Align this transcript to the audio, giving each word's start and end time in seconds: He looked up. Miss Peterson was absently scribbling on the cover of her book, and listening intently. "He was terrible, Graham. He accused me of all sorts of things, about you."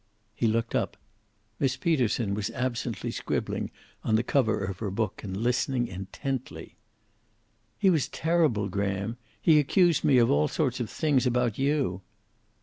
He 0.33 0.47
looked 0.47 0.73
up. 0.73 0.97
Miss 1.59 1.77
Peterson 1.77 2.33
was 2.33 2.49
absently 2.55 3.11
scribbling 3.11 3.69
on 4.03 4.15
the 4.15 4.23
cover 4.23 4.63
of 4.65 4.79
her 4.79 4.89
book, 4.89 5.21
and 5.23 5.37
listening 5.37 5.87
intently. 5.87 6.75
"He 7.77 7.91
was 7.91 8.07
terrible, 8.09 8.67
Graham. 8.67 9.17
He 9.39 9.59
accused 9.59 10.03
me 10.03 10.17
of 10.17 10.31
all 10.31 10.47
sorts 10.47 10.79
of 10.79 10.89
things, 10.89 11.27
about 11.27 11.59
you." 11.59 12.01